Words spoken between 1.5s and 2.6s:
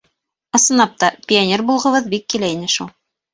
булғыбыҙ бик килә